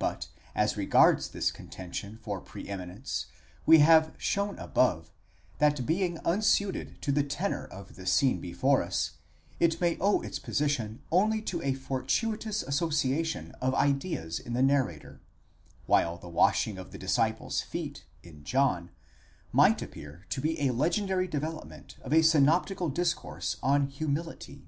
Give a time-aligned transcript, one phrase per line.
[0.00, 3.26] But as regards this contention for pre eminence,
[3.66, 5.12] we have shown above,
[5.58, 9.12] that being unsuited to the tenor of the scene before us,
[9.60, 15.20] it may owe its position only to a fortuitous association of ideas in the narrator:
[15.86, 18.90] while the washing of the disciples' feet, in John,
[19.52, 24.66] might appear to be a legendary development of a synoptical discourse on humility.